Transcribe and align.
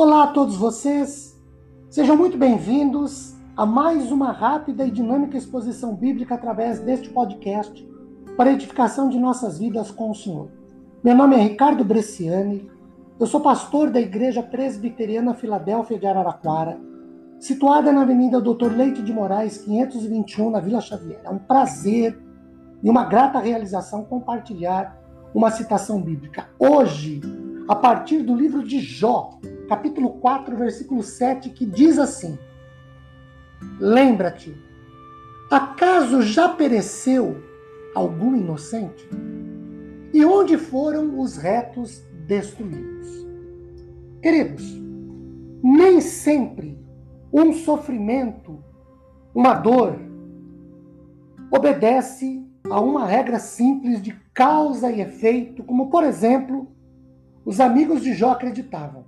Olá 0.00 0.22
a 0.22 0.26
todos 0.28 0.54
vocês, 0.56 1.36
sejam 1.90 2.16
muito 2.16 2.38
bem-vindos 2.38 3.34
a 3.56 3.66
mais 3.66 4.12
uma 4.12 4.30
rápida 4.30 4.86
e 4.86 4.92
dinâmica 4.92 5.36
exposição 5.36 5.96
bíblica 5.96 6.36
através 6.36 6.78
deste 6.78 7.10
podcast 7.10 7.84
para 8.36 8.52
edificação 8.52 9.08
de 9.08 9.18
nossas 9.18 9.58
vidas 9.58 9.90
com 9.90 10.12
o 10.12 10.14
Senhor. 10.14 10.52
Meu 11.02 11.16
nome 11.16 11.34
é 11.34 11.40
Ricardo 11.40 11.84
Bresciani, 11.84 12.70
eu 13.18 13.26
sou 13.26 13.40
pastor 13.40 13.90
da 13.90 14.00
Igreja 14.00 14.40
Presbiteriana 14.40 15.34
Filadélfia 15.34 15.98
de 15.98 16.06
Araraquara, 16.06 16.78
situada 17.40 17.90
na 17.90 18.02
Avenida 18.02 18.40
Doutor 18.40 18.70
Leite 18.70 19.02
de 19.02 19.12
Moraes, 19.12 19.58
521, 19.58 20.48
na 20.48 20.60
Vila 20.60 20.80
Xavier. 20.80 21.22
É 21.24 21.28
um 21.28 21.38
prazer 21.38 22.16
e 22.84 22.88
uma 22.88 23.02
grata 23.02 23.40
realização 23.40 24.04
compartilhar 24.04 24.96
uma 25.34 25.50
citação 25.50 26.00
bíblica. 26.00 26.48
Hoje, 26.56 27.20
a 27.66 27.74
partir 27.74 28.22
do 28.22 28.36
livro 28.36 28.62
de 28.62 28.78
Jó, 28.78 29.40
capítulo 29.68 30.12
4, 30.14 30.56
versículo 30.56 31.02
7, 31.02 31.50
que 31.50 31.66
diz 31.66 31.98
assim: 31.98 32.38
Lembra-te, 33.78 34.56
acaso 35.50 36.22
já 36.22 36.48
pereceu 36.48 37.36
algum 37.94 38.34
inocente? 38.34 39.08
E 40.12 40.24
onde 40.24 40.56
foram 40.56 41.20
os 41.20 41.36
retos 41.36 42.02
destruídos? 42.26 43.26
Queridos, 44.22 44.64
nem 45.62 46.00
sempre 46.00 46.78
um 47.32 47.52
sofrimento, 47.52 48.64
uma 49.34 49.52
dor, 49.52 49.98
obedece 51.50 52.42
a 52.70 52.80
uma 52.80 53.06
regra 53.06 53.38
simples 53.38 54.00
de 54.00 54.12
causa 54.32 54.90
e 54.90 55.00
efeito, 55.00 55.62
como 55.62 55.90
por 55.90 56.04
exemplo, 56.04 56.68
os 57.44 57.60
amigos 57.60 58.02
de 58.02 58.14
Jó 58.14 58.32
acreditavam. 58.32 59.07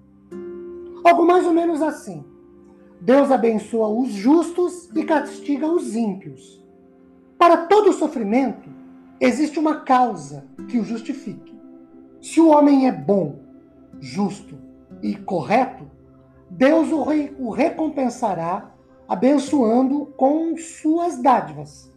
Algo 1.05 1.27
mais 1.27 1.47
ou 1.47 1.53
menos 1.53 1.81
assim. 1.83 2.25
Deus 3.01 3.31
abençoa 3.31 3.89
os 3.89 4.11
justos 4.11 4.91
e 4.95 5.03
castiga 5.05 5.67
os 5.67 5.97
ímpios. 5.97 6.63
Para 7.39 7.67
todo 7.67 7.93
sofrimento, 7.95 8.69
existe 9.19 9.59
uma 9.59 9.81
causa 9.81 10.47
que 10.69 10.79
o 10.79 10.85
justifique. 10.85 11.59
Se 12.21 12.41
o 12.41 12.49
homem 12.49 12.87
é 12.87 12.93
bom, 12.93 13.39
justo 13.99 14.59
e 15.03 15.15
correto, 15.17 15.91
Deus 16.51 16.93
o, 16.93 17.03
re 17.03 17.35
o 17.39 17.51
recompensará 17.51 18.71
abençoando 19.09 20.07
com 20.17 20.55
suas 20.57 21.17
dádivas. 21.23 21.91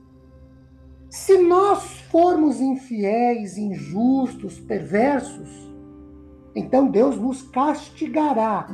Se 1.10 1.38
nós 1.38 2.00
formos 2.10 2.62
infiéis, 2.62 3.58
injustos, 3.58 4.60
perversos, 4.60 5.50
então 6.56 6.88
Deus 6.88 7.18
nos 7.18 7.42
castigará 7.42 8.68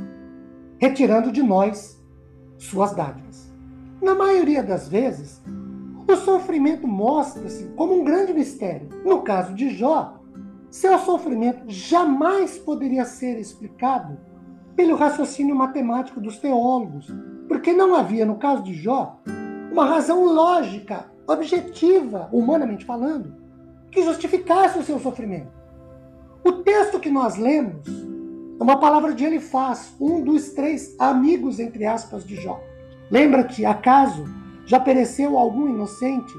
retirando 0.79 1.31
de 1.31 1.43
nós 1.43 2.01
suas 2.57 2.93
dádivas. 2.93 3.53
Na 4.01 4.15
maioria 4.15 4.63
das 4.63 4.87
vezes, 4.87 5.43
o 6.07 6.15
sofrimento 6.15 6.87
mostra-se 6.87 7.65
como 7.75 7.99
um 7.99 8.03
grande 8.03 8.33
mistério. 8.33 8.89
No 9.05 9.21
caso 9.21 9.53
de 9.53 9.69
Jó, 9.69 10.19
seu 10.69 10.97
sofrimento 10.99 11.63
jamais 11.67 12.57
poderia 12.57 13.03
ser 13.03 13.37
explicado 13.37 14.17
pelo 14.75 14.95
raciocínio 14.95 15.55
matemático 15.55 16.21
dos 16.21 16.39
teólogos, 16.39 17.13
porque 17.47 17.73
não 17.73 17.93
havia, 17.93 18.25
no 18.25 18.37
caso 18.37 18.63
de 18.63 18.73
Jó, 18.73 19.19
uma 19.71 19.85
razão 19.85 20.23
lógica, 20.25 21.11
objetiva, 21.27 22.29
humanamente 22.31 22.85
falando, 22.85 23.35
que 23.91 24.03
justificasse 24.03 24.79
o 24.79 24.83
seu 24.83 24.99
sofrimento. 24.99 25.51
O 26.43 26.53
texto 26.53 26.99
que 26.99 27.09
nós 27.09 27.35
lemos 27.35 27.98
é 28.59 28.63
uma 28.63 28.77
palavra 28.77 29.13
de 29.13 29.23
Elifaz, 29.23 29.95
um 30.01 30.21
dos 30.21 30.49
três 30.49 30.93
amigos, 30.99 31.59
entre 31.59 31.85
aspas, 31.85 32.25
de 32.25 32.35
Jó. 32.35 32.61
Lembra-te, 33.09 33.63
acaso 33.65 34.25
já 34.65 34.79
pereceu 34.79 35.37
algum 35.37 35.69
inocente? 35.69 36.33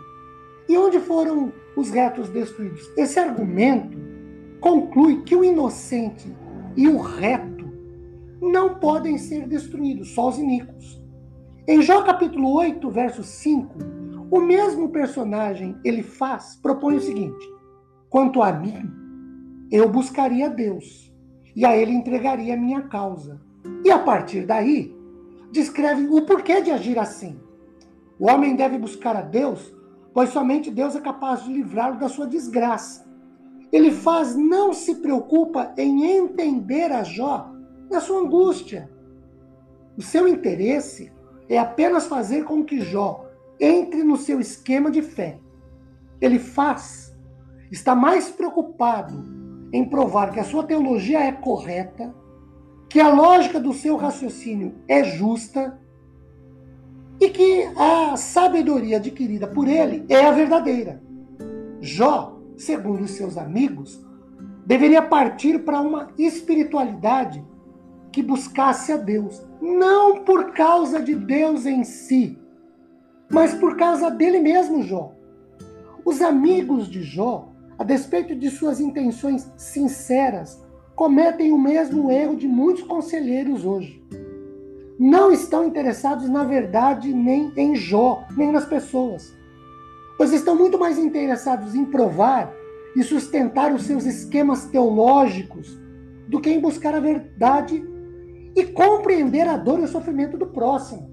E 0.68 0.76
onde 0.76 1.00
foram 1.00 1.50
os 1.74 1.90
retos 1.90 2.28
destruídos? 2.28 2.92
Esse 2.94 3.18
argumento 3.18 3.98
conclui 4.60 5.22
que 5.22 5.34
o 5.34 5.42
inocente 5.42 6.30
e 6.76 6.86
o 6.86 6.98
reto 6.98 7.72
não 8.40 8.74
podem 8.74 9.16
ser 9.16 9.48
destruídos, 9.48 10.10
só 10.14 10.28
os 10.28 10.38
iníquos. 10.38 11.02
Em 11.66 11.80
Jó 11.80 12.02
capítulo 12.02 12.52
8, 12.52 12.90
verso 12.90 13.22
5, 13.24 13.78
o 14.30 14.40
mesmo 14.40 14.90
personagem 14.90 15.74
Elifaz 15.84 16.58
propõe 16.62 16.96
o 16.96 17.00
seguinte: 17.00 17.48
Quanto 18.10 18.42
a 18.42 18.52
mim, 18.52 18.90
eu 19.72 19.88
buscaria 19.88 20.50
Deus 20.50 21.09
e 21.60 21.64
a 21.66 21.76
ele 21.76 21.92
entregaria 21.92 22.54
a 22.54 22.56
minha 22.56 22.80
causa. 22.80 23.38
E 23.84 23.90
a 23.90 23.98
partir 23.98 24.46
daí, 24.46 24.96
descreve 25.52 26.06
o 26.08 26.22
porquê 26.22 26.62
de 26.62 26.70
agir 26.70 26.98
assim. 26.98 27.38
O 28.18 28.30
homem 28.30 28.56
deve 28.56 28.78
buscar 28.78 29.14
a 29.14 29.20
Deus, 29.20 29.70
pois 30.14 30.30
somente 30.30 30.70
Deus 30.70 30.96
é 30.96 31.00
capaz 31.00 31.44
de 31.44 31.52
livrá-lo 31.52 31.98
da 31.98 32.08
sua 32.08 32.26
desgraça. 32.26 33.06
Ele 33.70 33.90
faz, 33.90 34.34
não 34.34 34.72
se 34.72 34.94
preocupa 35.02 35.74
em 35.76 36.06
entender 36.06 36.90
a 36.92 37.02
Jó 37.02 37.52
na 37.90 38.00
sua 38.00 38.20
angústia. 38.20 38.90
O 39.98 40.00
seu 40.00 40.26
interesse 40.26 41.12
é 41.46 41.58
apenas 41.58 42.06
fazer 42.06 42.44
com 42.44 42.64
que 42.64 42.80
Jó 42.80 43.26
entre 43.60 44.02
no 44.02 44.16
seu 44.16 44.40
esquema 44.40 44.90
de 44.90 45.02
fé. 45.02 45.38
Ele 46.22 46.38
faz, 46.38 47.14
está 47.70 47.94
mais 47.94 48.30
preocupado 48.30 49.39
em 49.72 49.84
provar 49.84 50.32
que 50.32 50.40
a 50.40 50.44
sua 50.44 50.64
teologia 50.64 51.20
é 51.20 51.32
correta, 51.32 52.14
que 52.88 53.00
a 53.00 53.08
lógica 53.08 53.60
do 53.60 53.72
seu 53.72 53.96
raciocínio 53.96 54.74
é 54.88 55.04
justa 55.04 55.78
e 57.20 57.28
que 57.28 57.64
a 57.76 58.16
sabedoria 58.16 58.96
adquirida 58.96 59.46
por 59.46 59.68
ele 59.68 60.04
é 60.08 60.24
a 60.24 60.32
verdadeira. 60.32 61.02
Jó, 61.80 62.40
segundo 62.56 63.02
os 63.02 63.12
seus 63.12 63.36
amigos, 63.38 64.04
deveria 64.66 65.02
partir 65.02 65.60
para 65.60 65.80
uma 65.80 66.08
espiritualidade 66.18 67.44
que 68.12 68.22
buscasse 68.22 68.92
a 68.92 68.96
Deus, 68.96 69.40
não 69.60 70.24
por 70.24 70.52
causa 70.52 71.00
de 71.00 71.14
Deus 71.14 71.64
em 71.64 71.84
si, 71.84 72.36
mas 73.30 73.54
por 73.54 73.76
causa 73.76 74.10
dele 74.10 74.40
mesmo, 74.40 74.82
Jó. 74.82 75.14
Os 76.04 76.20
amigos 76.20 76.88
de 76.88 77.02
Jó 77.02 77.49
a 77.80 77.82
despeito 77.82 78.36
de 78.36 78.50
suas 78.50 78.78
intenções 78.78 79.50
sinceras, 79.56 80.62
cometem 80.94 81.50
o 81.50 81.56
mesmo 81.56 82.10
erro 82.10 82.36
de 82.36 82.46
muitos 82.46 82.82
conselheiros 82.82 83.64
hoje. 83.64 84.04
Não 84.98 85.32
estão 85.32 85.64
interessados 85.64 86.28
na 86.28 86.44
verdade 86.44 87.10
nem 87.14 87.50
em 87.56 87.74
Jó, 87.74 88.22
nem 88.36 88.52
nas 88.52 88.66
pessoas, 88.66 89.34
pois 90.18 90.30
estão 90.30 90.54
muito 90.54 90.78
mais 90.78 90.98
interessados 90.98 91.74
em 91.74 91.86
provar 91.86 92.52
e 92.94 93.02
sustentar 93.02 93.72
os 93.72 93.84
seus 93.84 94.04
esquemas 94.04 94.66
teológicos 94.66 95.80
do 96.28 96.38
que 96.38 96.50
em 96.50 96.60
buscar 96.60 96.94
a 96.94 97.00
verdade 97.00 97.82
e 98.54 98.66
compreender 98.66 99.48
a 99.48 99.56
dor 99.56 99.80
e 99.80 99.84
o 99.84 99.88
sofrimento 99.88 100.36
do 100.36 100.48
próximo. 100.48 101.10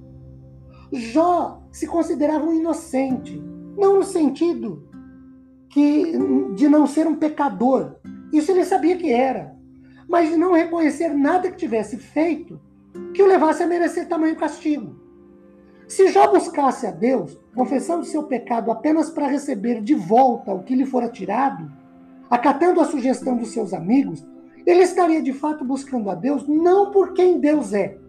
Jó 0.91 1.63
se 1.71 1.87
considerava 1.87 2.45
um 2.45 2.59
inocente, 2.59 3.41
não 3.77 3.99
no 3.99 4.03
sentido 4.03 4.86
que 5.77 6.17
de 6.55 6.67
não 6.67 6.87
ser 6.87 7.05
um 7.05 7.13
pecador. 7.15 7.97
Isso 8.33 8.51
ele 8.51 8.65
sabia 8.65 8.97
que 8.97 9.11
era. 9.11 9.55
Mas 10.09 10.27
de 10.27 10.35
não 10.35 10.53
reconhecer 10.53 11.09
nada 11.09 11.51
que 11.51 11.57
tivesse 11.57 11.97
feito 11.97 12.59
que 13.13 13.21
o 13.21 13.27
levasse 13.27 13.61
a 13.61 13.67
merecer 13.67 14.07
tamanho 14.07 14.35
castigo. 14.35 14.95
Se 15.87 16.07
Jó 16.07 16.31
buscasse 16.33 16.87
a 16.87 16.91
Deus, 16.91 17.39
confessando 17.53 18.05
seu 18.05 18.23
pecado 18.23 18.71
apenas 18.71 19.11
para 19.11 19.27
receber 19.27 19.79
de 19.83 19.93
volta 19.93 20.51
o 20.51 20.63
que 20.63 20.73
lhe 20.73 20.83
fora 20.83 21.09
tirado, 21.09 21.71
acatando 22.27 22.81
a 22.81 22.85
sugestão 22.85 23.37
dos 23.37 23.49
seus 23.49 23.71
amigos, 23.71 24.25
ele 24.65 24.81
estaria 24.81 25.21
de 25.21 25.31
fato 25.31 25.63
buscando 25.63 26.09
a 26.09 26.15
Deus 26.15 26.47
não 26.47 26.89
por 26.89 27.13
quem 27.13 27.39
Deus 27.39 27.71
é, 27.71 27.99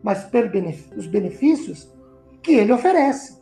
mas 0.00 0.22
pelos 0.26 1.08
benefícios 1.08 1.92
que 2.40 2.52
ele 2.52 2.72
oferece. 2.72 3.36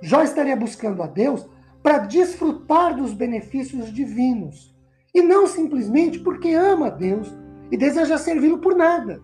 Jó 0.00 0.22
estaria 0.22 0.54
buscando 0.54 1.02
a 1.02 1.08
Deus 1.08 1.44
para 1.82 1.98
desfrutar 1.98 2.96
dos 2.96 3.12
benefícios 3.12 3.92
divinos 3.92 4.74
e 5.14 5.22
não 5.22 5.46
simplesmente 5.46 6.18
porque 6.18 6.50
ama 6.50 6.86
a 6.86 6.90
Deus 6.90 7.34
e 7.70 7.76
deseja 7.76 8.18
servi-lo 8.18 8.58
por 8.58 8.74
nada. 8.74 9.22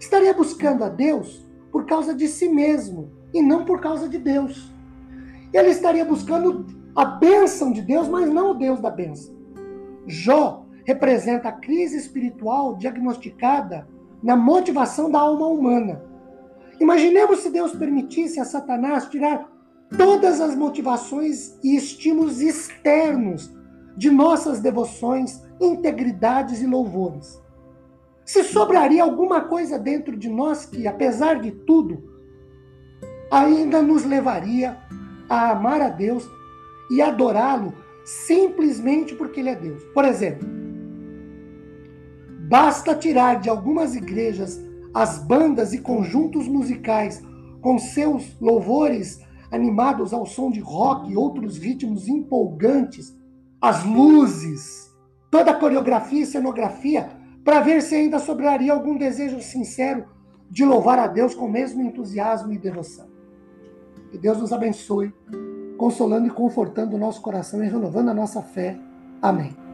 Estaria 0.00 0.32
buscando 0.32 0.84
a 0.84 0.88
Deus 0.88 1.46
por 1.70 1.86
causa 1.86 2.14
de 2.14 2.28
si 2.28 2.48
mesmo 2.48 3.10
e 3.32 3.42
não 3.42 3.64
por 3.64 3.80
causa 3.80 4.08
de 4.08 4.18
Deus. 4.18 4.72
Ele 5.52 5.70
estaria 5.70 6.04
buscando 6.04 6.66
a 6.94 7.04
bênção 7.04 7.72
de 7.72 7.82
Deus, 7.82 8.08
mas 8.08 8.28
não 8.28 8.50
o 8.50 8.54
Deus 8.54 8.80
da 8.80 8.90
bênção. 8.90 9.34
Jó 10.06 10.66
representa 10.84 11.48
a 11.48 11.52
crise 11.52 11.96
espiritual 11.96 12.76
diagnosticada 12.76 13.88
na 14.22 14.36
motivação 14.36 15.10
da 15.10 15.20
alma 15.20 15.46
humana. 15.46 16.02
Imaginemos 16.80 17.40
se 17.40 17.50
Deus 17.50 17.72
permitisse 17.72 18.40
a 18.40 18.44
Satanás 18.44 19.08
tirar 19.08 19.48
todas 19.96 20.40
as 20.40 20.54
motivações 20.54 21.56
e 21.62 21.76
estímulos 21.76 22.40
externos 22.40 23.50
de 23.96 24.10
nossas 24.10 24.60
devoções, 24.60 25.42
integridades 25.60 26.60
e 26.62 26.66
louvores. 26.66 27.40
se 28.24 28.44
sobraria 28.44 29.02
alguma 29.02 29.40
coisa 29.40 29.78
dentro 29.78 30.14
de 30.14 30.28
nós 30.28 30.66
que, 30.66 30.86
apesar 30.86 31.40
de 31.40 31.50
tudo, 31.50 32.02
ainda 33.30 33.80
nos 33.80 34.04
levaria 34.04 34.76
a 35.28 35.52
amar 35.52 35.80
a 35.80 35.88
Deus 35.88 36.28
e 36.90 37.00
adorá-lo 37.00 37.72
simplesmente 38.04 39.14
porque 39.14 39.40
Ele 39.40 39.48
é 39.48 39.54
Deus. 39.54 39.82
Por 39.94 40.04
exemplo, 40.04 40.46
basta 42.48 42.94
tirar 42.94 43.40
de 43.40 43.48
algumas 43.48 43.94
igrejas 43.94 44.60
as 44.92 45.18
bandas 45.18 45.72
e 45.72 45.78
conjuntos 45.78 46.46
musicais 46.48 47.22
com 47.60 47.78
seus 47.78 48.38
louvores 48.40 49.20
animados 49.50 50.12
ao 50.12 50.26
som 50.26 50.50
de 50.50 50.60
rock 50.60 51.10
e 51.10 51.16
outros 51.16 51.56
ritmos 51.56 52.08
empolgantes, 52.08 53.16
as 53.60 53.84
luzes, 53.84 54.94
toda 55.30 55.50
a 55.50 55.58
coreografia 55.58 56.22
e 56.22 56.26
cenografia 56.26 57.10
para 57.44 57.60
ver 57.60 57.80
se 57.82 57.94
ainda 57.94 58.18
sobraria 58.18 58.72
algum 58.72 58.96
desejo 58.96 59.40
sincero 59.40 60.04
de 60.50 60.64
louvar 60.64 60.98
a 60.98 61.06
Deus 61.06 61.34
com 61.34 61.46
o 61.46 61.50
mesmo 61.50 61.82
entusiasmo 61.82 62.52
e 62.52 62.58
devoção. 62.58 63.08
Que 64.10 64.18
Deus 64.18 64.38
nos 64.38 64.52
abençoe, 64.52 65.12
consolando 65.76 66.26
e 66.26 66.30
confortando 66.30 66.96
o 66.96 66.98
nosso 66.98 67.20
coração 67.20 67.62
e 67.62 67.68
renovando 67.68 68.08
a 68.08 68.14
nossa 68.14 68.42
fé. 68.42 68.78
Amém. 69.20 69.67